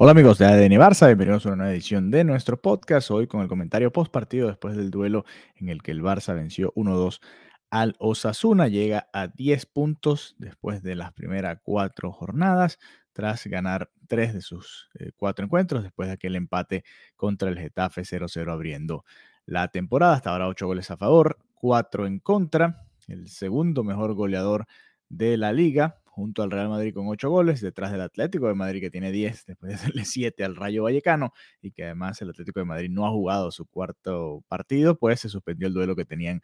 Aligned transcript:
Hola 0.00 0.12
amigos 0.12 0.38
de 0.38 0.46
ADN 0.46 0.78
Barça, 0.78 1.08
bienvenidos 1.08 1.44
a 1.44 1.48
una 1.48 1.56
nueva 1.56 1.72
edición 1.72 2.12
de 2.12 2.22
nuestro 2.22 2.62
podcast. 2.62 3.10
Hoy 3.10 3.26
con 3.26 3.40
el 3.40 3.48
comentario 3.48 3.92
post 3.92 4.12
partido 4.12 4.46
después 4.46 4.76
del 4.76 4.92
duelo 4.92 5.24
en 5.56 5.70
el 5.70 5.82
que 5.82 5.90
el 5.90 6.04
Barça 6.04 6.36
venció 6.36 6.72
1-2 6.76 7.20
al 7.68 7.96
Osasuna. 7.98 8.68
Llega 8.68 9.08
a 9.12 9.26
10 9.26 9.66
puntos 9.66 10.36
después 10.38 10.84
de 10.84 10.94
las 10.94 11.12
primeras 11.14 11.58
cuatro 11.64 12.12
jornadas, 12.12 12.78
tras 13.12 13.44
ganar 13.48 13.90
tres 14.06 14.34
de 14.34 14.40
sus 14.40 14.88
eh, 15.00 15.10
cuatro 15.16 15.44
encuentros, 15.44 15.82
después 15.82 16.06
de 16.06 16.12
aquel 16.14 16.36
empate 16.36 16.84
contra 17.16 17.48
el 17.48 17.58
Getafe 17.58 18.02
0-0 18.02 18.52
abriendo 18.52 19.04
la 19.46 19.66
temporada. 19.66 20.14
Hasta 20.14 20.30
ahora 20.30 20.46
8 20.46 20.64
goles 20.64 20.92
a 20.92 20.96
favor, 20.96 21.38
4 21.54 22.06
en 22.06 22.20
contra. 22.20 22.86
El 23.08 23.26
segundo 23.26 23.82
mejor 23.82 24.14
goleador 24.14 24.68
de 25.08 25.36
la 25.38 25.52
liga, 25.52 25.96
junto 26.18 26.42
al 26.42 26.50
Real 26.50 26.68
Madrid 26.68 26.92
con 26.92 27.06
8 27.06 27.30
goles, 27.30 27.60
detrás 27.60 27.92
del 27.92 28.00
Atlético 28.00 28.48
de 28.48 28.54
Madrid 28.54 28.80
que 28.80 28.90
tiene 28.90 29.12
10, 29.12 29.46
después 29.46 29.70
de 29.70 29.74
hacerle 29.76 30.04
7 30.04 30.42
al 30.44 30.56
Rayo 30.56 30.82
Vallecano, 30.82 31.32
y 31.62 31.70
que 31.70 31.84
además 31.84 32.20
el 32.20 32.30
Atlético 32.30 32.58
de 32.58 32.66
Madrid 32.66 32.90
no 32.90 33.06
ha 33.06 33.10
jugado 33.10 33.52
su 33.52 33.66
cuarto 33.66 34.42
partido, 34.48 34.98
pues 34.98 35.20
se 35.20 35.28
suspendió 35.28 35.68
el 35.68 35.74
duelo 35.74 35.94
que 35.94 36.04
tenían 36.04 36.42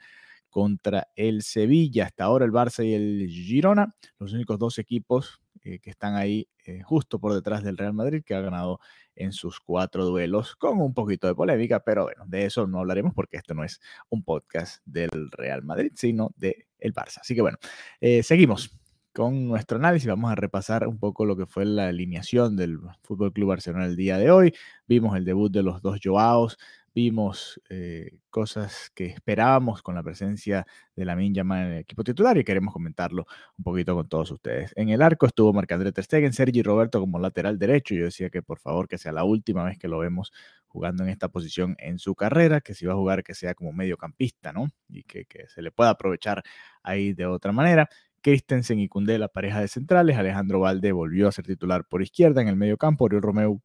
contra 0.48 1.08
el 1.16 1.42
Sevilla. 1.42 2.04
Hasta 2.06 2.22
ahora 2.22 2.44
el 2.44 2.52
Barça 2.52 2.86
y 2.86 2.94
el 2.94 3.28
Girona, 3.28 3.92
los 4.20 4.32
únicos 4.32 4.60
dos 4.60 4.78
equipos 4.78 5.40
eh, 5.64 5.80
que 5.80 5.90
están 5.90 6.14
ahí 6.14 6.48
eh, 6.66 6.82
justo 6.82 7.18
por 7.18 7.34
detrás 7.34 7.64
del 7.64 7.76
Real 7.76 7.94
Madrid, 7.94 8.22
que 8.24 8.36
ha 8.36 8.40
ganado 8.40 8.78
en 9.16 9.32
sus 9.32 9.58
cuatro 9.58 10.04
duelos, 10.04 10.54
con 10.54 10.80
un 10.80 10.94
poquito 10.94 11.26
de 11.26 11.34
polémica, 11.34 11.80
pero 11.80 12.04
bueno, 12.04 12.24
de 12.28 12.46
eso 12.46 12.68
no 12.68 12.78
hablaremos 12.78 13.12
porque 13.12 13.38
esto 13.38 13.54
no 13.54 13.64
es 13.64 13.80
un 14.08 14.22
podcast 14.22 14.80
del 14.84 15.32
Real 15.32 15.64
Madrid, 15.64 15.90
sino 15.96 16.30
del 16.36 16.64
el 16.78 16.94
Barça. 16.94 17.18
Así 17.22 17.34
que 17.34 17.40
bueno, 17.40 17.58
eh, 18.00 18.22
seguimos 18.22 18.70
con 19.14 19.46
nuestro 19.46 19.78
análisis. 19.78 20.08
Vamos 20.08 20.30
a 20.32 20.34
repasar 20.34 20.86
un 20.88 20.98
poco 20.98 21.24
lo 21.24 21.36
que 21.36 21.46
fue 21.46 21.64
la 21.64 21.88
alineación 21.88 22.56
del 22.56 22.80
Fútbol 23.02 23.32
Club 23.32 23.50
Barcelona 23.50 23.86
el 23.86 23.96
día 23.96 24.18
de 24.18 24.30
hoy. 24.30 24.52
Vimos 24.88 25.16
el 25.16 25.24
debut 25.24 25.52
de 25.52 25.62
los 25.62 25.80
dos 25.82 26.00
Joaos, 26.02 26.58
vimos 26.92 27.60
eh, 27.70 28.18
cosas 28.28 28.90
que 28.92 29.06
esperábamos 29.06 29.82
con 29.82 29.94
la 29.94 30.02
presencia 30.02 30.66
de 30.96 31.04
la 31.04 31.16
Yamal 31.20 31.66
en 31.66 31.72
el 31.74 31.78
equipo 31.78 32.02
titular 32.02 32.36
y 32.38 32.44
queremos 32.44 32.72
comentarlo 32.72 33.26
un 33.56 33.62
poquito 33.62 33.94
con 33.94 34.08
todos 34.08 34.32
ustedes. 34.32 34.72
En 34.74 34.88
el 34.88 35.00
arco 35.00 35.26
estuvo 35.26 35.52
Marc-André 35.52 35.92
Ter 35.92 36.04
Stegen, 36.04 36.32
Sergi 36.32 36.62
Roberto 36.62 36.98
como 36.98 37.20
lateral 37.20 37.56
derecho. 37.56 37.94
Yo 37.94 38.06
decía 38.06 38.30
que 38.30 38.42
por 38.42 38.58
favor 38.58 38.88
que 38.88 38.98
sea 38.98 39.12
la 39.12 39.22
última 39.22 39.62
vez 39.64 39.78
que 39.78 39.86
lo 39.86 39.98
vemos 39.98 40.32
jugando 40.66 41.04
en 41.04 41.10
esta 41.10 41.28
posición 41.28 41.76
en 41.78 42.00
su 42.00 42.16
carrera, 42.16 42.60
que 42.60 42.74
si 42.74 42.84
va 42.84 42.94
a 42.94 42.96
jugar 42.96 43.22
que 43.22 43.34
sea 43.34 43.54
como 43.54 43.72
mediocampista, 43.72 44.52
¿no? 44.52 44.70
Y 44.88 45.04
que 45.04 45.24
se 45.46 45.62
le 45.62 45.70
pueda 45.70 45.90
aprovechar 45.90 46.42
ahí 46.82 47.12
de 47.12 47.26
otra 47.26 47.52
manera. 47.52 47.88
Christensen 48.24 48.80
y 48.80 48.88
Cundé, 48.88 49.18
la 49.18 49.28
pareja 49.28 49.60
de 49.60 49.68
centrales. 49.68 50.16
Alejandro 50.16 50.60
Valde 50.60 50.92
volvió 50.92 51.28
a 51.28 51.32
ser 51.32 51.44
titular 51.44 51.84
por 51.86 52.00
izquierda 52.00 52.40
en 52.40 52.48
el 52.48 52.56
medio 52.56 52.78
campo. 52.78 53.04
Oriol 53.04 53.20
Romeu 53.20 53.60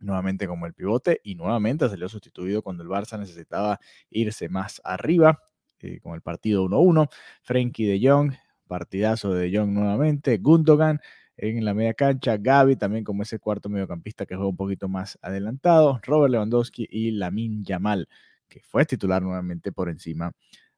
nuevamente 0.00 0.46
como 0.46 0.64
el 0.64 0.72
pivote 0.72 1.20
y 1.22 1.34
nuevamente 1.34 1.86
salió 1.90 2.08
sustituido 2.08 2.62
cuando 2.62 2.82
el 2.82 2.88
Barça 2.88 3.18
necesitaba 3.18 3.78
irse 4.08 4.48
más 4.48 4.80
arriba 4.84 5.38
eh, 5.80 6.00
con 6.00 6.14
el 6.14 6.22
partido 6.22 6.64
1-1. 6.64 7.10
Frenkie 7.42 7.84
de 7.84 8.08
Jong, 8.08 8.32
partidazo 8.66 9.34
de 9.34 9.50
de 9.50 9.58
Jong 9.58 9.72
nuevamente. 9.72 10.38
Gundogan 10.38 11.00
en 11.36 11.62
la 11.62 11.74
media 11.74 11.92
cancha. 11.92 12.38
Gaby 12.38 12.76
también 12.76 13.04
como 13.04 13.22
ese 13.22 13.38
cuarto 13.38 13.68
mediocampista 13.68 14.24
que 14.24 14.34
juega 14.34 14.48
un 14.48 14.56
poquito 14.56 14.88
más 14.88 15.18
adelantado. 15.20 16.00
Robert 16.04 16.32
Lewandowski 16.32 16.86
y 16.90 17.10
Lamin 17.10 17.62
Yamal, 17.62 18.08
que 18.48 18.62
fue 18.62 18.86
titular 18.86 19.20
nuevamente 19.20 19.72
por 19.72 19.90
encima 19.90 20.32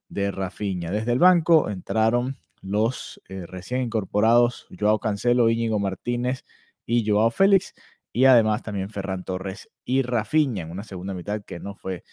de 0.09 0.33
Rafinha. 0.33 0.91
Desde 0.91 1.13
el 1.13 1.21
banco 1.21 1.71
entraron 1.71 2.37
los 2.71 3.21
eh, 3.29 3.47
recién 3.47 3.83
incorporados 3.83 4.67
Joao 4.79 4.99
Cancelo, 4.99 5.51
Íñigo 5.51 5.79
Martínez 5.79 6.45
y 6.87 7.09
Joao 7.09 7.31
Félix, 7.31 7.75
y 8.13 8.25
además 8.25 8.63
también 8.63 8.91
Ferran 8.91 9.25
Torres 9.25 9.71
y 9.85 10.03
Rafinha 10.03 10.63
en 10.63 10.71
una 10.71 10.85
segunda 10.85 11.15
mitad 11.15 11.43
que 11.45 11.61
no 11.61 11.75
fue 11.75 12.05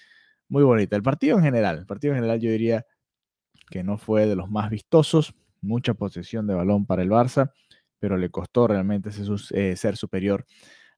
muy 0.50 0.64
bonita. 0.64 0.96
El 0.96 1.04
partido 1.04 1.38
en 1.38 1.44
general, 1.44 1.80
el 1.80 1.86
partido 1.86 2.14
en 2.14 2.18
general 2.20 2.40
yo 2.40 2.52
diría 2.52 2.86
que 3.70 3.84
no 3.84 3.98
fue 3.98 4.28
de 4.28 4.36
los 4.36 4.50
más 4.50 4.70
vistosos, 4.70 5.36
mucha 5.62 5.94
posesión 5.94 6.48
de 6.48 6.56
balón 6.56 6.86
para 6.86 7.04
el 7.04 7.10
Barça, 7.10 7.52
pero 8.00 8.18
le 8.18 8.30
costó 8.30 8.68
realmente 8.68 9.12
ser, 9.12 9.26
eh, 9.54 9.96
superior 9.96 10.46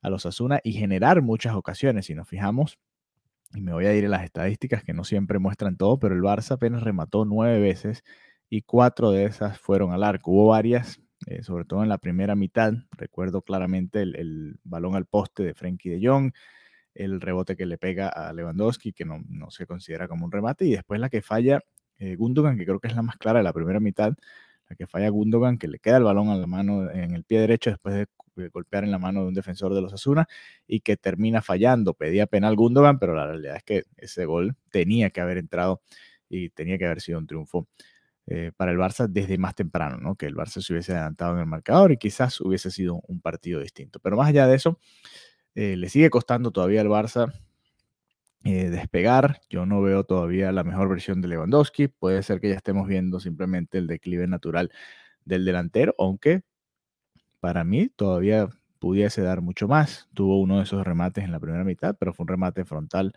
a 0.02 0.10
los 0.10 0.26
Asuna 0.26 0.60
y 0.64 0.74
generar 0.74 1.22
muchas 1.22 1.56
ocasiones. 1.56 2.08
Si 2.08 2.16
nos 2.16 2.28
fijamos, 2.28 2.80
y 3.54 3.62
me 3.62 3.74
voy 3.74 3.86
a 3.86 3.96
ir 3.96 4.06
a 4.06 4.10
las 4.10 4.24
estadísticas 4.24 4.84
que 4.84 4.94
no 4.94 5.04
siempre 5.04 5.40
muestran 5.40 5.78
todo, 5.78 6.00
pero 6.00 6.16
el 6.16 6.22
Barça 6.22 6.54
apenas 6.54 6.84
remató 6.84 7.26
nueve 7.26 7.60
veces 7.60 8.04
y 8.56 8.62
cuatro 8.62 9.12
de 9.12 9.26
esas 9.26 9.60
fueron 9.60 9.92
al 9.92 10.02
arco. 10.02 10.32
Hubo 10.32 10.48
varias, 10.48 11.02
eh, 11.28 11.44
sobre 11.44 11.66
todo 11.66 11.84
en 11.84 11.90
la 11.90 11.98
primera 11.98 12.36
mitad. 12.36 12.72
Recuerdo 12.92 13.42
claramente 13.42 14.02
el, 14.02 14.60
balón 14.64 14.96
al 14.96 15.06
poste 15.06 15.44
de 15.44 15.54
Frenkie 15.54 15.90
de 15.90 16.08
Jong, 16.08 16.32
el 16.94 17.20
rebote 17.20 17.58
que 17.58 17.66
le 17.66 17.78
pega 17.78 18.08
a 18.08 18.32
Lewandowski, 18.32 18.94
que 18.94 19.04
no, 19.04 19.22
se 19.50 19.68
considera 19.68 20.08
como 20.08 20.24
un 20.26 20.32
remate, 20.32 20.66
y 20.66 20.72
después 20.72 21.02
la 21.02 21.10
que 21.10 21.22
falla 21.22 21.60
eh, 22.00 22.16
Gundogan, 22.16 22.58
que 22.58 22.64
creo 22.64 22.80
que 22.80 22.88
es 22.88 22.96
la 22.96 23.02
más 23.02 23.18
clara 23.18 23.40
de 23.40 23.44
la 23.44 23.52
primera 23.52 23.82
mitad, 23.82 24.14
la 24.70 24.76
que 24.78 24.88
falla 24.88 25.10
Gundogan, 25.10 25.58
que 25.58 25.68
le 25.68 25.80
queda 25.80 25.98
el 25.98 26.04
balón 26.04 26.40
la 26.40 26.48
mano 26.48 26.90
en 26.90 27.14
el 27.14 27.26
pie 27.26 27.42
derecho 27.42 27.72
después 27.72 27.94
de 27.94 28.50
golpear 28.54 28.86
en 28.86 28.92
la 28.92 29.00
mano 29.00 29.24
de 29.24 29.28
un 29.28 29.34
defensor 29.34 29.74
de 29.74 29.82
los 29.82 29.92
Asuna 29.92 30.28
y 30.66 30.80
que 30.80 30.96
termina 30.96 31.42
fallando. 31.42 31.94
Pedía 31.94 32.26
penal 32.26 32.56
Gundogan, 32.56 33.00
pero 33.00 33.16
la 33.16 33.28
realidad 33.28 33.58
es 33.58 33.64
que 33.64 33.84
ese 33.98 34.24
gol 34.24 34.56
tenía 34.72 35.10
que 35.10 35.20
haber 35.20 35.40
entrado 35.40 35.82
y 36.30 36.50
tenía 36.52 36.78
que 36.78 36.86
haber 36.86 37.02
sido 37.02 37.20
un 37.20 37.28
triunfo 37.28 37.68
eh, 38.28 38.52
para 38.58 38.72
el 38.72 38.78
Barça 38.78 39.08
desde 39.08 39.38
más 39.38 39.56
temprano, 39.56 39.97
¿no? 39.97 40.16
Que 40.16 40.25
el 40.25 40.36
Barça 40.36 40.62
se 40.62 40.74
hubiese 40.74 40.94
adelantado 40.94 41.34
en 41.34 41.40
el 41.41 41.46
marcador 41.46 41.91
y 41.91 41.97
quizás 41.97 42.41
hubiese 42.41 42.72
sido 42.72 43.02
un 43.08 43.22
partido 43.22 43.59
distinto. 43.59 44.00
Pero 44.00 44.18
más 44.18 44.30
allá 44.30 44.47
de 44.47 44.56
eso, 44.56 44.80
eh, 45.56 45.78
le 45.78 45.90
sigue 45.90 46.09
costando 46.09 46.52
todavía 46.52 46.81
al 46.81 46.88
Barça 46.88 47.34
eh, 48.44 48.69
despegar. 48.69 49.41
Yo 49.50 49.66
no 49.66 49.81
veo 49.81 50.03
todavía 50.03 50.52
la 50.52 50.64
mejor 50.64 50.90
versión 50.90 51.22
de 51.22 51.28
Lewandowski. 51.28 51.88
Puede 51.88 52.24
ser 52.24 52.40
que 52.40 52.50
ya 52.50 52.56
estemos 52.56 52.88
viendo 52.88 53.19
simplemente 53.19 53.78
el 53.80 53.88
declive 53.88 54.28
natural 54.28 54.72
del 55.25 55.46
delantero, 55.46 55.96
aunque 55.97 56.44
para 57.40 57.64
mí 57.64 57.90
todavía 57.90 58.50
pudiese 58.80 59.22
dar 59.22 59.41
mucho 59.41 59.68
más. 59.68 60.09
Tuvo 60.14 60.40
uno 60.40 60.58
de 60.58 60.64
esos 60.64 60.85
remates 60.85 61.24
en 61.24 61.31
la 61.31 61.40
primera 61.40 61.64
mitad, 61.64 61.96
pero 62.00 62.14
fue 62.14 62.24
un 62.24 62.30
remate 62.30 62.66
frontal 62.66 63.14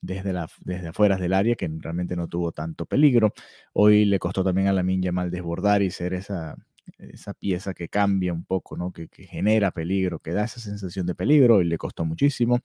desde, 0.00 0.32
la, 0.32 0.48
desde 0.60 0.88
afuera 0.88 1.16
del 1.16 1.32
área, 1.32 1.54
que 1.56 1.68
realmente 1.80 2.16
no 2.16 2.28
tuvo 2.28 2.52
tanto 2.52 2.86
peligro. 2.86 3.32
Hoy 3.72 4.04
le 4.04 4.18
costó 4.18 4.44
también 4.44 4.68
a 4.68 4.72
la 4.72 4.82
Minja 4.82 5.12
mal 5.12 5.30
desbordar 5.30 5.82
y 5.82 5.90
ser 5.90 6.14
esa, 6.14 6.56
esa 6.98 7.34
pieza 7.34 7.74
que 7.74 7.88
cambia 7.88 8.32
un 8.32 8.44
poco, 8.44 8.76
¿no? 8.76 8.92
Que, 8.92 9.08
genera 9.26 9.70
peligro, 9.70 10.20
que 10.20 10.32
da 10.32 10.44
esa 10.44 10.60
sensación 10.60 11.06
de 11.06 11.14
peligro 11.14 11.60
y 11.60 11.64
le 11.64 11.78
costó 11.78 12.04
muchísimo. 12.04 12.60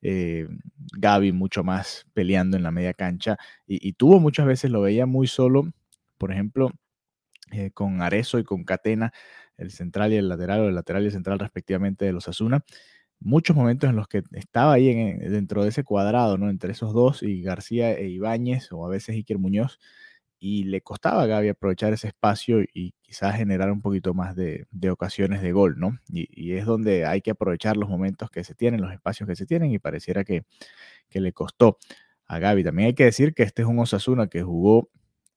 Eh, 0.00 0.46
Gaby 0.96 1.32
mucho 1.32 1.64
más 1.64 2.06
peleando 2.14 2.56
en 2.56 2.62
la 2.62 2.70
media 2.70 2.94
cancha 2.94 3.36
y, 3.66 3.92
tuvo 3.94 4.20
muchas 4.20 4.46
veces, 4.46 4.70
lo 4.70 4.80
veía 4.80 5.06
muy 5.06 5.26
solo, 5.26 5.72
por 6.18 6.32
ejemplo, 6.32 6.70
eh, 7.52 7.70
con 7.72 8.02
Arezo 8.02 8.38
y 8.38 8.44
con 8.44 8.64
Catena, 8.64 9.12
el 9.56 9.70
central 9.72 10.12
y 10.12 10.16
el 10.16 10.28
lateral, 10.28 10.60
o 10.60 10.68
el 10.68 10.74
lateral 10.74 11.02
y 11.02 11.06
el 11.06 11.12
central 11.12 11.38
respectivamente 11.38 12.04
de 12.04 12.12
los 12.12 12.28
Asuna 12.28 12.64
muchos 13.20 13.56
momentos 13.56 13.90
en 13.90 13.96
los 13.96 14.08
que 14.08 14.22
estaba 14.32 14.74
ahí 14.74 14.92
dentro 15.18 15.62
de 15.62 15.70
ese 15.70 15.84
cuadrado, 15.84 16.38
¿no? 16.38 16.50
Entre 16.50 16.72
esos 16.72 16.92
dos 16.92 17.22
y 17.22 17.42
García 17.42 17.92
e 17.92 18.08
Ibáñez 18.08 18.72
o 18.72 18.86
a 18.86 18.88
veces 18.88 19.16
Iker 19.16 19.38
Muñoz 19.38 19.78
y 20.40 20.64
le 20.64 20.80
costaba 20.82 21.22
a 21.22 21.26
Gaby 21.26 21.48
aprovechar 21.48 21.92
ese 21.92 22.08
espacio 22.08 22.62
y 22.72 22.94
quizás 23.02 23.36
generar 23.36 23.72
un 23.72 23.80
poquito 23.80 24.14
más 24.14 24.36
de, 24.36 24.66
ocasiones 24.90 25.42
de 25.42 25.52
gol, 25.52 25.78
¿no? 25.78 25.98
Y, 26.08 26.52
es 26.52 26.64
donde 26.64 27.06
hay 27.06 27.20
que 27.22 27.32
aprovechar 27.32 27.76
los 27.76 27.88
momentos 27.88 28.30
que 28.30 28.44
se 28.44 28.54
tienen, 28.54 28.80
los 28.80 28.92
espacios 28.92 29.28
que 29.28 29.36
se 29.36 29.46
tienen 29.46 29.72
y 29.72 29.78
pareciera 29.78 30.24
que, 30.24 30.44
le 31.12 31.32
costó 31.32 31.78
a 32.26 32.38
Gaby. 32.38 32.64
También 32.64 32.88
hay 32.88 32.94
que 32.94 33.04
decir 33.04 33.34
que 33.34 33.42
este 33.42 33.62
es 33.62 33.68
un 33.68 33.78
Osasuna 33.80 34.28
que 34.28 34.42
jugó 34.42 34.90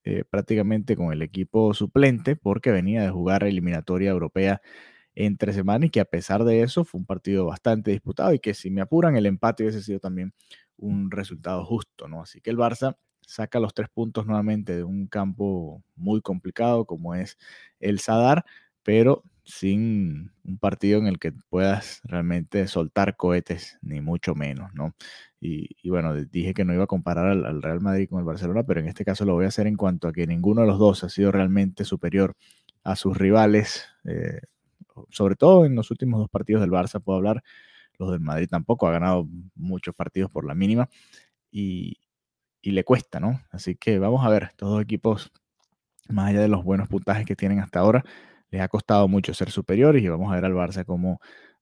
eh, 0.03 0.23
prácticamente 0.29 0.95
con 0.95 1.11
el 1.13 1.21
equipo 1.21 1.73
suplente 1.73 2.35
porque 2.35 2.71
venía 2.71 3.03
de 3.03 3.09
jugar 3.09 3.43
eliminatoria 3.43 4.11
europea 4.11 4.61
entre 5.15 5.53
semanas 5.53 5.87
y 5.87 5.89
que 5.89 5.99
a 5.99 6.05
pesar 6.05 6.43
de 6.43 6.61
eso 6.61 6.85
fue 6.85 6.99
un 6.99 7.05
partido 7.05 7.45
bastante 7.45 7.91
disputado 7.91 8.33
y 8.33 8.39
que 8.39 8.53
si 8.53 8.69
me 8.69 8.81
apuran 8.81 9.15
el 9.15 9.25
empate 9.25 9.63
hubiese 9.63 9.81
sido 9.81 9.99
también 9.99 10.33
un 10.77 11.11
resultado 11.11 11.65
justo, 11.65 12.07
¿no? 12.07 12.21
Así 12.21 12.41
que 12.41 12.49
el 12.49 12.57
Barça 12.57 12.97
saca 13.21 13.59
los 13.59 13.73
tres 13.73 13.89
puntos 13.89 14.25
nuevamente 14.25 14.75
de 14.75 14.83
un 14.83 15.07
campo 15.07 15.83
muy 15.95 16.21
complicado 16.21 16.85
como 16.85 17.15
es 17.15 17.37
el 17.79 17.99
Sadar, 17.99 18.45
pero 18.83 19.23
sin 19.43 20.31
un 20.43 20.57
partido 20.57 20.99
en 20.99 21.07
el 21.07 21.19
que 21.19 21.31
puedas 21.49 22.01
realmente 22.03 22.67
soltar 22.67 23.17
cohetes, 23.17 23.77
ni 23.81 24.01
mucho 24.01 24.35
menos, 24.35 24.73
¿no? 24.73 24.95
Y, 25.39 25.89
bueno, 25.89 26.13
dije 26.13 26.53
que 26.53 26.65
no 26.65 26.73
iba 26.73 26.83
a 26.83 26.87
comparar 26.87 27.27
al, 27.29 27.61
Real 27.63 27.81
Madrid 27.81 28.07
con 28.09 28.19
el 28.19 28.25
Barcelona, 28.25 28.63
pero 28.63 28.79
en 28.79 28.87
este 28.87 29.03
caso 29.03 29.25
lo 29.25 29.33
voy 29.33 29.45
a 29.45 29.47
hacer 29.47 29.65
en 29.65 29.75
cuanto 29.75 30.07
a 30.07 30.13
que 30.13 30.27
ninguno 30.27 30.61
de 30.61 30.67
los 30.67 30.77
dos 30.77 31.03
ha 31.03 31.09
sido 31.09 31.31
realmente 31.31 31.83
superior 31.83 32.35
a 32.83 32.95
sus 32.95 33.17
rivales. 33.17 33.85
Eh, 34.05 34.41
sobre 35.09 35.35
todo 35.35 35.65
en 35.65 35.75
los 35.75 35.91
últimos 35.91 36.19
dos 36.19 36.29
partidos 36.29 36.61
del 36.61 36.71
Barça, 36.71 37.01
puedo 37.01 37.17
hablar. 37.17 37.43
Los 37.97 38.11
del 38.11 38.19
Madrid 38.19 38.47
tampoco 38.49 38.87
ha 38.87 38.91
ganado 38.91 39.27
muchos 39.55 39.95
partidos 39.95 40.31
por 40.31 40.45
la 40.45 40.55
mínima 40.55 40.89
y, 41.51 41.97
le 42.63 42.83
cuesta, 42.83 43.19
¿no? 43.19 43.41
Así 43.51 43.75
que 43.75 43.99
vamos 43.99 44.25
a 44.25 44.29
ver, 44.29 44.43
estos 44.43 44.69
dos 44.69 44.81
equipos, 44.81 45.31
más 46.09 46.29
allá 46.29 46.41
de 46.41 46.47
los 46.47 46.63
buenos 46.63 46.87
puntajes 46.89 47.25
que 47.25 47.35
tienen 47.35 47.59
hasta 47.59 47.79
ahora, 47.79 48.03
les 48.51 48.61
ha 48.61 48.67
costado 48.67 49.07
mucho 49.07 49.33
ser 49.33 49.51
superiores 49.51 50.03
y 50.03 50.07
vamos 50.09 50.31
a 50.31 50.35
ver 50.35 50.45
al 50.45 50.53
Barça 50.53 50.85
cómo 50.85 51.19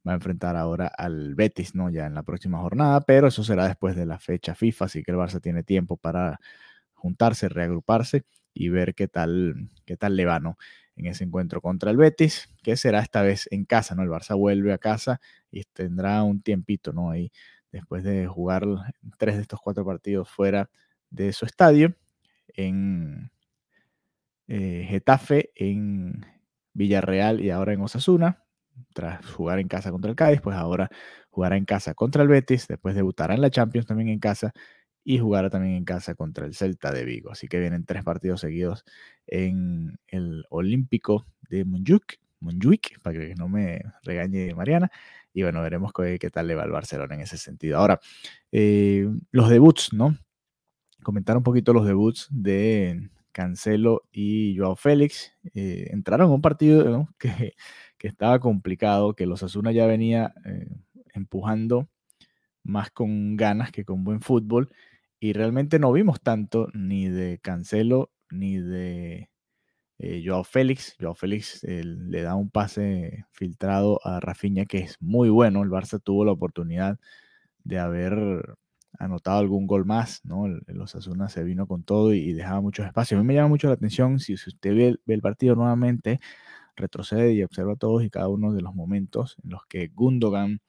va 0.07 0.13
a 0.13 0.15
enfrentar 0.15 0.55
ahora 0.55 0.87
al 0.87 1.35
Betis, 1.35 1.75
¿no? 1.75 1.89
Ya 1.89 2.05
en 2.05 2.15
la 2.15 2.23
próxima 2.23 2.59
jornada, 2.59 3.01
pero 3.01 3.27
eso 3.27 3.43
será 3.43 3.67
después 3.67 3.95
de 3.95 4.05
la 4.05 4.19
fecha 4.19 4.55
FIFA, 4.55 4.85
así 4.85 5.03
que 5.03 5.11
el 5.11 5.17
Barça 5.17 5.41
tiene 5.41 5.63
tiempo 5.63 5.97
para 5.97 6.39
juntarse, 6.93 7.49
reagruparse 7.49 8.23
y 8.53 8.69
ver 8.69 8.95
qué 8.95 9.07
tal, 9.07 9.69
qué 9.85 9.97
tal 9.97 10.15
le. 10.15 10.23
En 10.95 11.05
ese 11.05 11.23
encuentro 11.23 11.61
contra 11.61 11.91
el 11.91 11.97
Betis, 11.97 12.49
que 12.61 12.75
será 12.75 12.99
esta 12.99 13.21
vez 13.21 13.47
en 13.51 13.63
casa, 13.65 13.95
¿no? 13.95 14.03
El 14.03 14.09
Barça 14.09 14.37
vuelve 14.37 14.73
a 14.73 14.77
casa 14.77 15.21
y 15.49 15.63
tendrá 15.63 16.23
un 16.23 16.41
tiempito, 16.41 16.91
¿no? 16.91 17.09
Ahí 17.11 17.31
después 17.71 18.03
de 18.03 18.27
jugar 18.27 18.65
tres 19.17 19.35
de 19.35 19.43
estos 19.43 19.61
cuatro 19.61 19.85
partidos 19.85 20.29
fuera 20.29 20.69
de 21.09 21.31
su 21.33 21.45
estadio, 21.45 21.95
en 22.55 23.31
eh, 24.47 24.85
Getafe, 24.89 25.51
en 25.55 26.25
Villarreal 26.73 27.39
y 27.41 27.51
ahora 27.51 27.73
en 27.73 27.81
Osasuna, 27.81 28.43
tras 28.93 29.25
jugar 29.25 29.59
en 29.59 29.67
casa 29.67 29.91
contra 29.91 30.09
el 30.09 30.15
Cádiz, 30.15 30.41
pues 30.41 30.55
ahora 30.55 30.89
jugará 31.29 31.57
en 31.57 31.65
casa 31.65 31.93
contra 31.93 32.23
el 32.23 32.29
Betis, 32.29 32.67
después 32.67 32.95
debutará 32.95 33.35
en 33.35 33.41
la 33.41 33.49
Champions 33.51 33.87
también 33.87 34.09
en 34.09 34.19
casa 34.19 34.53
y 35.03 35.19
jugará 35.19 35.49
también 35.49 35.75
en 35.75 35.85
casa 35.85 36.15
contra 36.15 36.45
el 36.45 36.53
Celta 36.53 36.91
de 36.91 37.05
Vigo. 37.05 37.31
Así 37.31 37.47
que 37.47 37.59
vienen 37.59 37.85
tres 37.85 38.03
partidos 38.03 38.41
seguidos 38.41 38.85
en 39.27 39.99
el 40.07 40.45
Olímpico 40.49 41.25
de 41.49 41.65
Montjuic, 41.65 43.01
para 43.01 43.19
que 43.19 43.35
no 43.35 43.49
me 43.49 43.81
regañe 44.03 44.53
Mariana. 44.53 44.91
Y 45.33 45.43
bueno, 45.43 45.61
veremos 45.61 45.91
qué, 45.93 46.29
tal 46.31 46.47
le 46.47 46.55
va 46.55 46.63
al 46.63 46.71
Barcelona 46.71 47.15
en 47.15 47.21
ese 47.21 47.37
sentido. 47.37 47.77
Ahora, 47.77 47.99
eh, 48.51 49.07
los 49.31 49.49
debuts, 49.49 49.93
¿no? 49.93 50.17
Comentar 51.03 51.37
un 51.37 51.43
poquito 51.43 51.73
los 51.73 51.85
debuts 51.85 52.27
de 52.29 53.09
Cancelo 53.31 54.03
y 54.11 54.57
Joao 54.57 54.75
Félix. 54.75 55.33
Eh, 55.53 55.87
entraron 55.91 56.27
en 56.27 56.33
un 56.33 56.41
partido 56.41 57.07
que, 57.17 57.53
estaba 57.99 58.39
complicado, 58.39 59.15
que 59.15 59.25
los 59.25 59.43
Asuna 59.43 59.71
ya 59.71 59.85
venía 59.85 60.33
eh, 60.45 60.67
empujando 61.13 61.87
más 62.63 62.91
con 62.91 63.35
ganas 63.35 63.71
que 63.71 63.85
con 63.85 64.03
buen 64.03 64.21
fútbol. 64.21 64.71
Y 65.19 65.33
realmente 65.33 65.79
no 65.79 65.91
vimos 65.91 66.21
tanto 66.21 66.69
ni 66.73 67.09
de 67.09 67.39
Cancelo 67.39 68.11
ni 68.31 68.57
de 68.57 69.29
eh, 69.99 70.23
Joao 70.25 70.43
Félix. 70.43 70.95
Joao 70.99 71.15
Félix 71.15 71.63
le 71.63 72.21
da 72.21 72.35
un 72.35 72.49
pase 72.49 73.25
filtrado 73.31 73.99
a 74.05 74.19
Rafinha 74.19 74.65
que 74.65 74.79
es 74.79 74.95
muy 75.01 75.29
bueno. 75.29 75.63
El 75.63 75.69
Barça 75.69 76.01
tuvo 76.01 76.25
la 76.25 76.31
oportunidad 76.31 76.99
de 77.63 77.79
haber 77.79 78.57
anotado 78.97 79.39
algún 79.39 79.67
gol 79.67 79.85
más, 79.85 80.21
¿no? 80.23 80.45
El, 80.45 80.81
Osasuna 80.81 81.29
se 81.29 81.43
vino 81.43 81.67
con 81.67 81.83
todo 81.83 82.13
y, 82.13 82.33
dejaba 82.33 82.61
muchos 82.61 82.85
espacios. 82.85 83.19
A 83.19 83.23
mí 83.23 83.27
me 83.27 83.35
llama 83.35 83.49
mucho 83.49 83.67
la 83.67 83.73
atención, 83.73 84.19
si, 84.19 84.33
usted 84.33 84.75
ve, 84.75 84.99
el 85.07 85.21
partido 85.21 85.55
nuevamente, 85.55 86.19
retrocede 86.75 87.33
y 87.33 87.43
observa 87.43 87.75
todos 87.75 88.03
y 88.03 88.09
cada 88.09 88.29
uno 88.29 88.53
de 88.53 88.61
los 88.61 88.75
momentos 88.75 89.37
en 89.43 89.51
los 89.51 89.65
que 89.67 89.87
Gundogan 89.89 90.61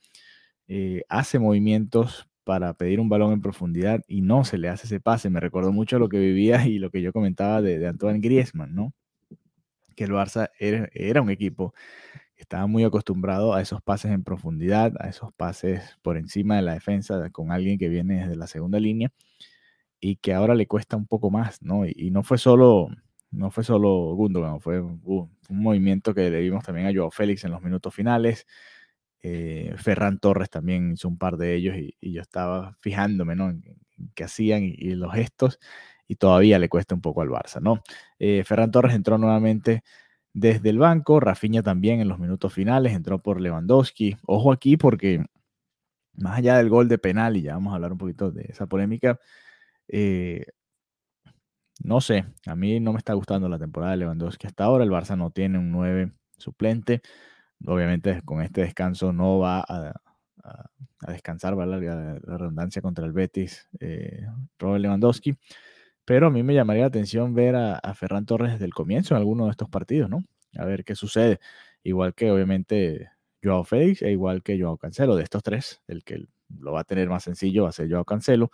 eh, 0.69 1.03
hace 1.09 1.39
movimientos 1.39 2.30
para 2.51 2.75
pedir 2.75 2.99
un 2.99 3.09
balón 3.09 3.33
en 3.33 3.41
profundidad 3.41 4.03
y 4.09 4.23
no 4.23 4.43
se 4.43 4.59
le 4.59 4.69
hace 4.69 4.89
ese 4.89 4.99
pase. 4.99 5.31
Me 5.31 5.39
recordó 5.39 5.71
mucho 5.71 6.01
lo 6.01 6.09
que 6.09 6.19
vivía 6.19 6.67
y 6.67 6.81
lo 6.81 6.91
que 6.91 7.01
yo 7.01 7.13
comentaba 7.13 7.63
de, 7.63 7.87
Antoine 7.87 8.19
Griezmann, 8.19 8.75
¿no? 8.75 8.93
Que 9.95 10.03
el 10.03 10.11
Barça 10.11 10.51
era, 10.59 11.23
un 11.23 11.31
equipo 11.31 11.75
que 12.35 12.43
estaba 12.43 12.67
muy 12.67 12.83
acostumbrado 12.83 13.55
a 13.55 13.61
esos 13.61 13.81
pases 13.83 14.11
en 14.11 14.25
profundidad, 14.25 14.95
a 14.99 15.09
esos 15.09 15.33
pases 15.33 15.97
por 16.03 16.17
encima 16.17 16.57
de 16.57 16.63
la 16.63 16.75
defensa 16.75 17.31
con 17.31 17.53
alguien 17.53 17.79
que 17.79 17.89
viene 17.89 18.23
desde 18.23 18.35
la 18.35 18.49
segunda 18.49 18.81
línea 18.81 19.13
y 20.01 20.17
que 20.17 20.35
ahora 20.35 20.57
le 20.57 20.67
cuesta 20.67 20.97
un 20.97 21.07
poco 21.07 21.31
más, 21.31 21.63
¿no? 21.63 21.87
Y, 21.87 22.11
no 22.11 22.25
fue 22.25 22.37
solo 22.37 22.89
no 23.31 23.53
fue 23.53 23.63
solo 23.63 24.13
Gundogan, 24.17 24.61
fue 24.61 24.81
un 24.81 25.31
movimiento 25.51 26.15
que 26.15 26.29
le 26.31 26.41
vimos 26.41 26.65
también 26.65 26.89
a 26.89 26.93
Joao 26.93 27.13
Félix 27.13 27.45
en 27.45 27.53
los 27.53 27.63
minutos 27.63 27.95
finales. 27.95 28.45
Eh, 29.23 29.75
Ferran 29.77 30.19
Torres 30.19 30.51
también 30.51 30.93
hizo 30.93 31.09
un 31.09 31.19
par 31.19 31.37
de 31.37 31.55
ellos 31.55 31.77
y, 31.77 32.13
yo 32.13 32.23
estaba 32.23 32.77
fijándome 32.81 33.37
¿no? 33.37 33.51
en, 33.51 33.63
qué 34.15 34.25
hacían 34.25 34.63
y, 34.65 34.95
los 34.95 35.13
gestos 35.13 35.59
y 36.09 36.17
todavía 36.17 36.59
le 36.59 36.69
cuesta 36.69 36.95
un 36.95 37.01
poco 37.01 37.23
al 37.23 37.29
Barça. 37.29 37.61
¿no? 37.61 37.83
Eh, 38.19 38.43
Ferran 38.45 38.71
Torres 38.71 38.95
entró 38.95 39.19
nuevamente 39.19 39.83
desde 40.33 40.71
el 40.71 40.79
banco, 40.79 41.21
Rafinha 41.21 41.63
también 41.63 42.01
en 42.01 42.09
los 42.09 42.19
minutos 42.19 42.53
finales, 42.53 42.95
entró 42.95 43.21
por 43.23 43.41
Lewandowski. 43.41 44.17
Ojo 44.27 44.53
aquí 44.53 44.77
porque 44.77 45.25
más 46.15 46.39
allá 46.39 46.57
del 46.59 46.69
gol 46.69 46.89
de 46.89 46.99
penal, 46.99 47.37
y 47.37 47.43
ya 47.43 47.55
vamos 47.55 47.73
a 47.73 47.77
hablar 47.77 47.93
un 47.93 47.99
poquito 47.99 48.31
de 48.31 48.47
esa 48.49 48.67
polémica, 48.67 49.19
eh, 49.89 50.47
no 51.83 52.01
sé, 52.01 52.27
a 52.47 52.55
mí 52.55 52.79
no 52.81 52.93
me 52.93 52.99
está 52.99 53.15
gustando 53.15 53.49
la 53.49 53.59
temporada 53.59 53.93
de 53.93 53.99
Lewandowski 53.99 54.47
hasta 54.47 54.65
ahora, 54.65 54.85
el 54.85 54.91
Barça 54.91 55.17
no 55.17 55.31
tiene 55.31 55.59
un 55.59 55.71
9 55.73 56.13
suplente. 56.37 57.03
Obviamente 57.67 58.23
con 58.25 58.43
este 58.43 58.63
descanso 58.63 59.13
no 59.13 59.39
va 59.39 59.65
a, 59.67 59.93
descansar, 61.09 61.57
la, 61.57 61.79
redundancia 62.19 62.83
contra 62.83 63.05
el 63.07 63.13
Betis, 63.13 63.69
eh, 63.81 64.27
Robert 64.59 64.83
Lewandowski. 64.83 65.37
Pero 66.05 66.29
a 66.29 66.31
mí 66.31 66.43
me 66.43 66.55
llamaría 66.55 66.83
la 66.83 66.89
atención 66.89 67.35
ver 67.35 67.55
a, 67.57 67.95
Ferran 67.95 68.27
Torres 68.27 68.53
desde 68.53 68.65
el 68.65 68.75
comienzo 68.75 69.15
en 69.15 69.19
alguno 69.19 69.45
de 69.45 69.53
estos 69.53 69.69
partidos, 69.69 70.11
¿no? 70.11 70.25
A 70.57 70.65
ver 70.65 70.85
qué 70.85 70.95
sucede. 70.95 71.39
Igual 71.85 72.15
que 72.15 72.31
obviamente 72.31 73.11
Joao 73.43 73.65
Félix 73.65 74.03
e 74.03 74.11
igual 74.11 74.43
que 74.43 74.61
Joao 74.61 74.77
Cancelo. 74.77 75.17
De 75.17 75.23
estos 75.23 75.43
tres, 75.43 75.83
el 75.87 76.03
que 76.05 76.27
lo 76.59 76.73
va 76.73 76.81
a 76.81 76.85
tener 76.85 77.09
más 77.09 77.25
sencillo 77.25 77.65
va 77.65 77.69
a 77.69 77.73
ser 77.73 77.91
Joao 77.91 78.05
Cancelo. 78.05 78.51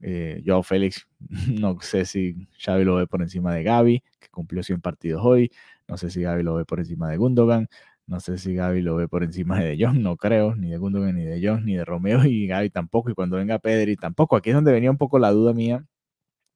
Eh, 0.00 0.42
Joao 0.46 0.62
Félix, 0.62 1.08
no 1.60 1.80
sé 1.80 2.04
si 2.04 2.48
Xavi 2.58 2.84
lo 2.84 2.96
ve 2.96 3.06
por 3.06 3.22
encima 3.22 3.54
de 3.54 3.62
Gaby, 3.62 4.02
que 4.18 4.28
cumplió 4.30 4.62
100 4.62 4.80
partidos 4.80 5.22
hoy. 5.24 5.50
No 5.86 5.96
sé 5.96 6.10
si 6.10 6.22
Gaby 6.22 6.42
lo 6.42 6.54
ve 6.54 6.64
por 6.64 6.80
encima 6.80 7.08
de 7.10 7.16
Gundogan. 7.16 7.68
No 8.08 8.20
sé 8.20 8.38
si 8.38 8.54
Gaby 8.54 8.80
lo 8.80 8.96
ve 8.96 9.06
por 9.06 9.22
encima 9.22 9.60
de 9.60 9.76
Jong, 9.78 9.98
no 10.00 10.16
creo, 10.16 10.56
ni 10.56 10.70
de 10.70 10.78
Gundogan, 10.78 11.14
ni 11.14 11.24
de 11.24 11.46
Jong, 11.46 11.62
ni 11.64 11.76
de 11.76 11.84
Romeo 11.84 12.24
y 12.24 12.46
Gaby 12.46 12.70
tampoco. 12.70 13.10
Y 13.10 13.14
cuando 13.14 13.36
venga 13.36 13.58
Pedri 13.58 13.96
tampoco. 13.96 14.34
Aquí 14.34 14.48
es 14.48 14.54
donde 14.56 14.72
venía 14.72 14.90
un 14.90 14.96
poco 14.96 15.18
la 15.18 15.30
duda 15.30 15.52
mía 15.52 15.84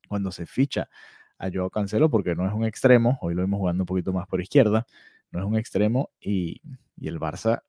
cuando 0.09 0.33
se 0.33 0.47
ficha 0.47 0.89
a 1.39 1.51
Joao 1.53 1.69
Cancelo, 1.71 2.11
porque 2.11 2.35
no 2.35 2.47
es 2.47 2.55
un 2.55 2.65
extremo. 2.65 3.19
Hoy 3.21 3.35
lo 3.35 3.43
vemos 3.43 3.59
jugando 3.59 3.83
un 3.83 3.87
poquito 3.87 4.15
más 4.15 4.27
por 4.27 4.41
izquierda. 4.41 4.87
No 5.31 5.41
es 5.41 5.45
un 5.45 5.57
extremo 5.57 6.11
y, 6.21 6.63
y 6.97 7.09
el 7.09 7.21
Barça, 7.21 7.63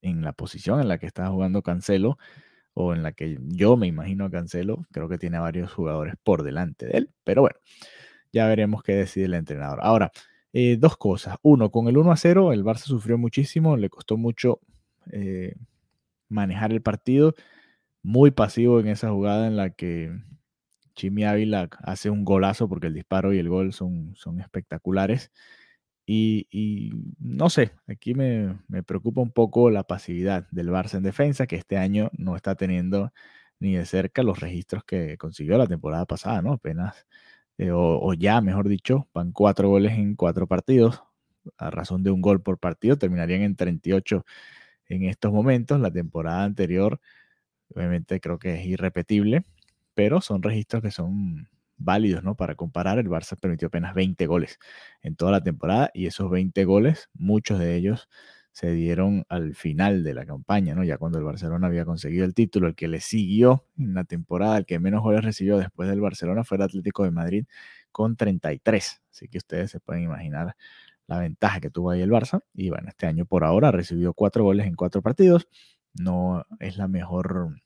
en 0.00 0.22
la 0.22 0.32
posición 0.32 0.80
en 0.80 0.88
la 0.88 0.96
que 0.98 1.06
está 1.06 1.28
jugando 1.28 1.62
Cancelo, 1.62 2.16
o 2.72 2.94
en 2.94 3.02
la 3.02 3.12
que 3.12 3.38
yo 3.42 3.76
me 3.76 3.86
imagino 3.86 4.24
a 4.24 4.30
Cancelo, 4.30 4.86
creo 4.92 5.08
que 5.10 5.18
tiene 5.18 5.38
varios 5.38 5.72
jugadores 5.72 6.14
por 6.22 6.42
delante 6.42 6.86
de 6.86 6.98
él. 6.98 7.10
Pero 7.24 7.42
bueno, 7.42 7.56
ya 8.32 8.46
veremos 8.46 8.82
qué 8.82 8.94
decide 8.94 9.26
el 9.26 9.34
entrenador. 9.34 9.80
Ahora, 9.82 10.10
eh, 10.58 10.78
dos 10.78 10.96
cosas. 10.96 11.36
Uno, 11.42 11.70
con 11.70 11.86
el 11.86 11.98
1 11.98 12.12
a 12.12 12.16
0, 12.16 12.54
el 12.54 12.64
Barça 12.64 12.86
sufrió 12.86 13.18
muchísimo, 13.18 13.76
le 13.76 13.90
costó 13.90 14.16
mucho 14.16 14.60
eh, 15.12 15.54
manejar 16.30 16.72
el 16.72 16.80
partido. 16.80 17.34
Muy 18.02 18.30
pasivo 18.30 18.80
en 18.80 18.88
esa 18.88 19.10
jugada 19.10 19.48
en 19.48 19.56
la 19.56 19.70
que 19.70 20.18
Chimi 20.94 21.24
Ávila 21.24 21.68
hace 21.80 22.08
un 22.08 22.24
golazo 22.24 22.70
porque 22.70 22.86
el 22.86 22.94
disparo 22.94 23.34
y 23.34 23.38
el 23.38 23.50
gol 23.50 23.74
son, 23.74 24.14
son 24.16 24.40
espectaculares. 24.40 25.30
Y, 26.06 26.92
no 27.18 27.50
sé, 27.50 27.72
aquí 27.86 28.14
me, 28.14 28.58
preocupa 28.86 29.20
un 29.20 29.32
poco 29.32 29.70
la 29.70 29.84
pasividad 29.84 30.48
del 30.52 30.70
Barça 30.70 30.96
en 30.96 31.02
defensa, 31.02 31.46
que 31.46 31.56
este 31.56 31.76
año 31.76 32.10
no 32.16 32.34
está 32.36 32.54
teniendo 32.54 33.12
ni 33.60 33.74
de 33.74 33.84
cerca 33.84 34.22
los 34.22 34.40
registros 34.40 34.84
que 34.84 35.18
consiguió 35.18 35.58
la 35.58 35.66
temporada 35.66 36.06
pasada, 36.06 36.40
¿no? 36.40 36.54
Apenas 36.54 37.06
eh, 37.58 37.70
o, 37.72 38.14
ya, 38.14 38.40
mejor 38.40 38.68
dicho, 38.68 39.08
van 39.14 39.32
cuatro 39.32 39.68
goles 39.68 39.92
en 39.94 40.14
cuatro 40.16 40.46
partidos, 40.46 41.02
a 41.58 41.70
razón 41.70 42.02
de 42.02 42.10
un 42.10 42.20
gol 42.22 42.42
por 42.42 42.58
partido, 42.58 42.98
terminarían 42.98 43.42
en 43.42 43.56
38 43.56 44.24
en 44.88 45.04
estos 45.04 45.32
momentos. 45.32 45.80
La 45.80 45.90
temporada 45.90 46.44
anterior, 46.44 47.00
obviamente 47.74 48.20
creo 48.20 48.38
que 48.38 48.54
es 48.60 48.66
irrepetible, 48.66 49.44
pero 49.94 50.20
son 50.20 50.42
registros 50.42 50.82
que 50.82 50.90
son 50.90 51.48
válidos, 51.78 52.24
¿no? 52.24 52.36
Para 52.36 52.54
comparar, 52.56 52.98
el 52.98 53.08
Barça 53.08 53.38
permitió 53.38 53.68
apenas 53.68 53.94
20 53.94 54.26
goles 54.26 54.58
en 55.02 55.16
toda 55.16 55.32
la 55.32 55.42
temporada 55.42 55.90
y 55.94 56.06
esos 56.06 56.30
20 56.30 56.64
goles, 56.64 57.10
muchos 57.14 57.58
de 57.58 57.76
ellos 57.76 58.08
se 58.56 58.72
dieron 58.72 59.26
al 59.28 59.54
final 59.54 60.02
de 60.02 60.14
la 60.14 60.24
campaña, 60.24 60.74
¿no? 60.74 60.82
Ya 60.82 60.96
cuando 60.96 61.18
el 61.18 61.24
Barcelona 61.24 61.66
había 61.66 61.84
conseguido 61.84 62.24
el 62.24 62.32
título, 62.32 62.68
el 62.68 62.74
que 62.74 62.88
le 62.88 63.00
siguió 63.00 63.66
en 63.76 63.92
la 63.92 64.04
temporada, 64.04 64.56
el 64.56 64.64
que 64.64 64.78
menos 64.78 65.02
goles 65.02 65.22
recibió 65.22 65.58
después 65.58 65.90
del 65.90 66.00
Barcelona 66.00 66.42
fue 66.42 66.56
el 66.56 66.62
Atlético 66.62 67.04
de 67.04 67.10
Madrid 67.10 67.44
con 67.92 68.16
33. 68.16 69.02
Así 69.10 69.28
que 69.28 69.36
ustedes 69.36 69.70
se 69.72 69.78
pueden 69.78 70.04
imaginar 70.04 70.56
la 71.06 71.18
ventaja 71.18 71.60
que 71.60 71.68
tuvo 71.68 71.90
ahí 71.90 72.00
el 72.00 72.10
Barça. 72.10 72.44
Y 72.54 72.70
bueno, 72.70 72.88
este 72.88 73.06
año 73.06 73.26
por 73.26 73.44
ahora 73.44 73.72
recibió 73.72 74.14
cuatro 74.14 74.44
goles 74.44 74.66
en 74.66 74.74
cuatro 74.74 75.02
partidos. 75.02 75.48
No 75.92 76.46
es 76.58 76.78
la 76.78 76.88
mejor, 76.88 77.60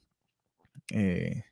eh, 0.91 1.45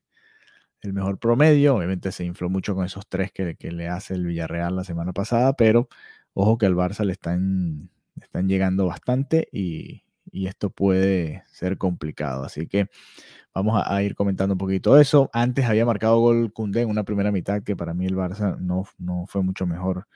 el 0.80 0.92
mejor 0.92 1.21
promedio. 1.21 1.76
Obviamente 1.76 2.11
se 2.11 2.25
infló 2.25 2.50
mucho 2.50 2.75
con 2.75 2.85
esos 2.85 3.09
tres 3.09 3.30
que, 3.30 3.54
que 3.54 3.71
le 3.71 3.87
hace 3.87 4.14
el 4.14 4.26
Villarreal 4.26 4.75
la 4.75 4.83
semana 4.83 5.12
pasada, 5.12 5.52
pero 5.52 5.88
ojo 6.35 6.59
que 6.59 6.66
al 6.66 6.75
Barça 6.75 7.04
le 7.04 7.12
están 7.12 7.90
están 8.27 8.49
llegando 8.49 8.87
bastante 8.87 9.49
y, 9.53 10.05
esto 10.31 10.71
puede 10.71 11.43
ser 11.49 11.79
complicado. 11.79 12.45
Así 12.45 12.67
que 12.69 12.89
vamos 13.55 13.83
a, 13.85 14.03
ir 14.03 14.15
comentando 14.15 14.55
un 14.55 14.59
poquito 14.59 14.99
eso. 15.01 15.31
Antes 15.33 15.65
había 15.65 15.87
marcado 15.87 16.19
gol 16.21 16.53
Cundé 16.53 16.83
en 16.83 16.91
una 16.91 17.05
primera 17.05 17.33
mitad 17.33 17.63
que 17.63 17.75
para 17.77 17.95
mí 17.95 18.07
el 18.07 18.15
Barça 18.15 18.59
no, 18.59 18.85
no 18.99 19.27
fue 19.27 19.43
mucho 19.43 19.67
mejor 19.67 20.07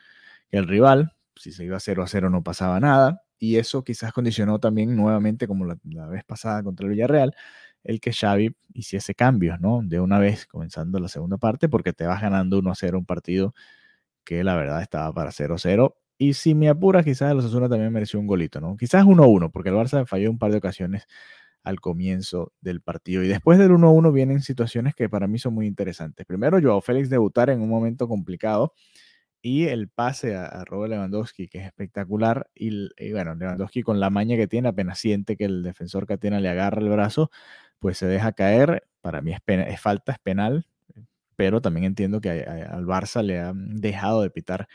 que 0.51 0.59
el 0.59 0.69
rival. 0.69 1.15
Si 1.37 1.51
se 1.53 1.65
iba 1.65 1.81
0 1.81 2.03
a 2.03 2.07
0 2.07 2.31
no 2.31 2.43
pasaba 2.43 2.79
nada. 2.81 3.23
y 3.39 3.57
eso 3.57 3.85
quizás 3.85 4.13
condicionó 4.13 4.61
también 4.61 4.95
nuevamente, 4.97 5.49
como 5.49 5.65
la, 5.65 5.79
la 5.85 6.07
vez 6.07 6.25
pasada 6.25 6.63
contra 6.63 6.87
el 6.87 6.93
Villarreal, 6.93 7.35
el 7.85 8.01
que 8.01 8.13
Xavi 8.13 8.55
hiciese 8.75 9.15
cambios, 9.15 9.61
¿no? 9.61 9.81
De 9.83 10.01
una 10.01 10.19
vez 10.19 10.47
comenzando 10.47 10.99
la 11.01 11.09
segunda 11.09 11.39
parte, 11.39 11.69
porque 11.69 11.93
te 11.93 12.07
vas 12.07 12.21
ganando 12.21 12.59
1 12.59 12.71
a 12.71 12.75
0 12.75 12.99
un 12.99 13.07
partido 13.07 13.55
que 14.25 14.45
la 14.45 14.57
verdad 14.57 14.83
estaba 14.83 15.13
para 15.13 15.31
0-0. 15.31 15.95
Y 16.23 16.35
si 16.35 16.55
me 16.55 16.69
apura, 16.69 17.03
quizás 17.03 17.33
el 17.33 17.39
Osasuna 17.39 17.69
también 17.69 17.93
mereció 17.93 18.21
un 18.21 18.29
golito, 18.29 18.61
¿no? 18.61 18.77
Quizás 18.77 19.05
1-1, 19.05 19.51
porque 19.51 19.71
el 19.71 19.75
Barça 19.75 20.07
falló 20.07 20.31
un 20.31 20.39
par 20.39 20.53
de 20.53 20.59
ocasiones 20.59 21.09
al 21.65 21.81
comienzo 21.81 22.53
del 22.61 22.81
partido. 22.81 23.25
Y 23.25 23.27
después 23.27 23.59
del 23.59 23.73
1-1 23.73 24.13
vienen 24.13 24.41
situaciones 24.41 24.95
que 24.95 25.09
para 25.09 25.27
mí 25.27 25.41
son 25.41 25.53
muy 25.53 25.67
interesantes. 25.67 26.25
Primero, 26.25 26.61
Joao 26.63 26.81
Félix 26.81 27.11
debutar 27.11 27.51
en 27.51 27.61
un 27.61 27.69
momento 27.69 28.07
complicado 28.07 28.73
y 29.43 29.65
el 29.65 29.89
pase 29.89 30.37
a, 30.37 30.65
Robert 30.65 30.93
Lewandowski, 30.93 31.49
que 31.49 31.59
es 31.59 31.67
espectacular. 31.67 32.49
Y, 32.55 32.89
bueno, 33.11 33.35
Lewandowski 33.35 33.83
con 33.83 33.99
la 33.99 34.09
maña 34.09 34.37
que 34.37 34.47
tiene, 34.47 34.69
apenas 34.69 35.01
siente 35.01 35.37
que 35.37 35.47
el 35.47 35.65
defensor 35.65 36.07
Catena 36.07 36.39
le 36.39 36.51
agarra 36.51 36.81
el 36.81 36.89
brazo, 36.89 37.33
pues 37.81 37.99
se 37.99 38.07
deja 38.07 38.31
caer. 38.31 38.87
Para 39.01 39.23
mí 39.23 39.33
es, 39.33 39.41
es 39.45 39.81
falta, 39.81 40.13
es 40.13 40.21
penal, 40.21 40.69
pero 41.35 41.61
también 41.61 41.87
entiendo 41.87 42.21
que 42.21 42.31
al 42.31 42.87
Barça 42.87 43.25
le 43.25 43.41
han 43.41 43.81
dejado 43.81 44.23
de 44.23 44.31
pitar 44.31 44.69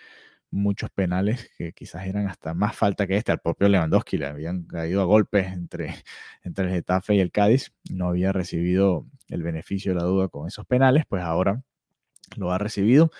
muchos 0.52 0.90
penales 0.90 1.50
que 1.58 1.74
quizás 1.74 2.06
eran 2.08 2.28
hasta 2.28 2.54
más 2.54 2.76
falta 2.76 3.08
que 3.08 3.18
este. 3.18 3.32
Al 3.32 3.40
propio 3.40 3.70
Lewandowski 3.70 4.18
le 4.18 4.28
habían 4.28 4.64
caído 4.64 5.02
a 5.02 5.06
golpes 5.06 5.48
entre, 5.48 5.96
entre 6.44 6.66
el 6.66 6.72
Getafe 6.72 7.16
y 7.16 7.20
el 7.20 7.32
Cádiz. 7.32 7.74
No 7.90 8.08
había 8.08 8.32
recibido 8.32 9.06
el 9.30 9.44
beneficio 9.44 9.94
de 9.94 10.00
la 10.00 10.06
duda 10.06 10.30
con 10.30 10.48
esos 10.48 10.66
penales, 10.66 11.06
pues 11.08 11.24
ahora 11.24 11.62
lo 12.38 12.52
ha 12.52 12.58
recibido 12.58 13.12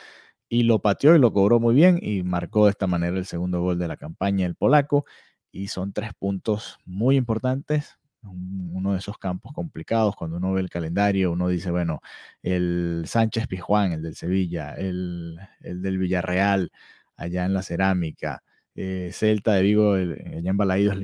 y 0.50 0.64
lo 0.64 0.80
pateó 0.82 1.16
y 1.16 1.20
lo 1.20 1.34
cobró 1.34 1.60
muy 1.60 1.76
bien 1.76 2.00
y 2.02 2.24
marcó 2.24 2.66
de 2.66 2.72
esta 2.72 2.88
manera 2.88 3.18
el 3.18 3.26
segundo 3.26 3.62
gol 3.62 3.80
de 3.80 3.88
la 3.88 3.98
campaña 3.98 4.46
el 4.46 4.56
polaco. 4.56 5.06
Y 5.52 5.68
son 5.70 5.94
tres 5.94 6.12
puntos 6.14 6.80
muy 6.86 7.18
importantes 7.18 7.98
uno 8.24 8.94
de 8.94 9.00
esos 9.00 9.18
campos 9.18 9.54
complicados, 9.54 10.16
cuando 10.16 10.38
uno 10.38 10.54
ve 10.54 10.62
el 10.62 10.70
calendario, 10.70 11.32
uno 11.32 11.48
dice, 11.48 11.72
bueno, 11.72 12.02
el 12.42 13.04
Sánchez 13.08 13.48
Pizjuán, 13.48 13.94
el 13.94 14.02
del 14.02 14.16
Sevilla, 14.16 14.74
el, 14.74 15.38
del 15.62 15.98
Villarreal, 15.98 16.72
allá 17.18 17.46
en 17.46 17.54
la 17.54 17.62
Cerámica, 17.62 18.44
eh, 18.76 19.10
Celta 19.12 19.54
de 19.54 19.64
Vigo, 19.64 19.94
allá 19.94 20.50
en 20.50 20.58
Balaídos, 20.58 20.98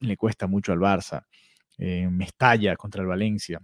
le, 0.00 0.16
cuesta 0.16 0.46
mucho 0.46 0.72
al 0.72 0.78
Barça, 0.78 1.24
eh, 1.78 2.08
Mestalla 2.10 2.76
contra 2.76 3.02
el 3.02 3.08
Valencia, 3.08 3.60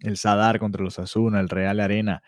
el 0.00 0.16
Sadar 0.16 0.58
contra 0.58 0.82
los 0.82 0.98
Asuna, 0.98 1.40
el 1.40 1.48
Real 1.48 1.80
Arena 1.80 2.22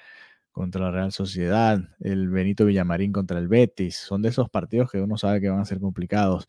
contra 0.52 0.82
la 0.82 0.90
Real 0.92 1.12
Sociedad, 1.12 1.80
el 2.00 2.28
Benito 2.28 2.64
Villamarín 2.64 3.12
contra 3.12 3.38
el 3.38 3.48
Betis, 3.48 3.96
son 3.96 4.22
de 4.22 4.28
esos 4.28 4.48
partidos 4.50 4.90
que 4.90 5.00
uno 5.00 5.16
sabe 5.18 5.40
que 5.40 5.48
van 5.48 5.60
a 5.60 5.64
ser 5.64 5.80
complicados. 5.80 6.46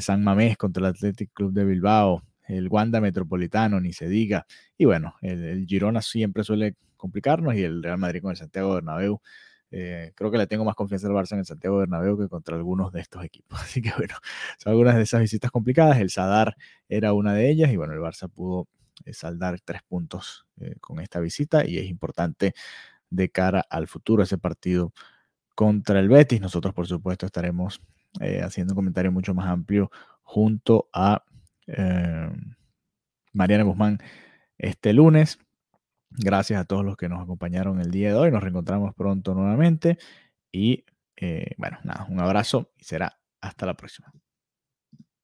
San 0.00 0.24
Mamés 0.24 0.56
contra 0.58 0.80
el 0.80 0.86
Athletic 0.86 1.30
Club 1.32 1.52
de 1.52 1.64
Bilbao, 1.64 2.22
el 2.48 2.68
Wanda 2.68 3.00
Metropolitano, 3.00 3.80
ni 3.80 3.92
se 3.92 4.08
diga. 4.08 4.46
Y 4.76 4.86
bueno, 4.86 5.14
el, 5.20 5.66
Girona 5.66 6.02
siempre 6.02 6.42
suele 6.44 6.76
complicarnos 6.96 7.54
y 7.54 7.62
el 7.62 7.82
Real 7.82 7.98
Madrid 7.98 8.22
con 8.22 8.30
el 8.32 8.36
Santiago 8.36 8.74
Bernabéu. 8.74 9.20
Eh, 9.70 10.12
creo 10.14 10.30
que 10.30 10.38
le 10.38 10.46
tengo 10.46 10.64
más 10.64 10.74
confianza 10.74 11.08
al 11.08 11.12
Barça 11.12 11.32
en 11.32 11.40
el 11.40 11.46
Santiago 11.46 11.78
Bernabéu 11.78 12.18
que 12.18 12.28
contra 12.28 12.56
algunos 12.56 12.92
de 12.92 13.00
estos 13.00 13.24
equipos. 13.24 13.60
Así 13.62 13.82
que 13.82 13.92
bueno, 13.96 14.14
son 14.58 14.72
algunas 14.72 14.96
de 14.96 15.02
esas 15.02 15.20
visitas 15.20 15.50
complicadas. 15.50 15.98
El 15.98 16.10
Sadar 16.10 16.56
era 16.88 17.12
una 17.12 17.34
de 17.34 17.50
ellas 17.50 17.70
y 17.70 17.76
bueno, 17.76 17.92
el 17.94 18.00
Barça 18.00 18.28
pudo 18.30 18.68
eh, 19.04 19.12
saldar 19.12 19.60
tres 19.60 19.82
puntos 19.82 20.46
eh, 20.60 20.76
con 20.80 21.00
esta 21.00 21.20
visita 21.20 21.66
y 21.66 21.78
es 21.78 21.86
importante 21.86 22.54
de 23.10 23.30
cara 23.30 23.64
al 23.70 23.88
futuro 23.88 24.22
ese 24.22 24.38
partido 24.38 24.92
contra 25.54 26.00
el 26.00 26.08
Betis. 26.08 26.40
Nosotros, 26.40 26.74
por 26.74 26.86
supuesto, 26.86 27.26
estaremos 27.26 27.80
haciendo 28.42 28.72
un 28.72 28.76
comentario 28.76 29.12
mucho 29.12 29.34
más 29.34 29.46
amplio 29.48 29.90
junto 30.22 30.88
a 30.92 31.22
eh, 31.68 32.30
Mariana 33.32 33.64
Guzmán 33.64 33.98
este 34.58 34.92
lunes. 34.92 35.38
Gracias 36.10 36.60
a 36.60 36.64
todos 36.64 36.84
los 36.84 36.96
que 36.96 37.08
nos 37.08 37.22
acompañaron 37.22 37.80
el 37.80 37.90
día 37.90 38.08
de 38.10 38.14
hoy. 38.14 38.30
Nos 38.30 38.42
reencontramos 38.42 38.94
pronto 38.94 39.34
nuevamente. 39.34 39.98
Y 40.52 40.84
eh, 41.16 41.54
bueno, 41.58 41.78
nada, 41.84 42.06
un 42.08 42.20
abrazo 42.20 42.72
y 42.78 42.84
será 42.84 43.18
hasta 43.40 43.66
la 43.66 43.74
próxima. 43.74 44.12